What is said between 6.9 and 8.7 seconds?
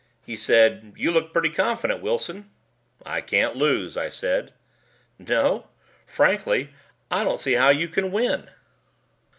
I don't see how you can win."